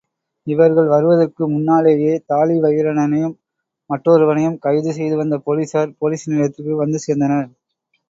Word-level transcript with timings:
இவர்கள் 0.47 0.87
வருவதற்கு 0.87 1.43
முன்னாலேயே 1.47 2.13
தாழிவயிறனையும், 2.29 3.37
மற்றொருவனையும் 3.89 4.59
கைது 4.59 4.93
செய்துவந்த 4.93 5.43
போலீஸார் 5.47 5.97
போலீஸ் 5.99 6.29
நிலையத்திற்கு 6.29 6.83
வந்து 6.83 6.99
சேர்ந்தனர். 7.07 7.49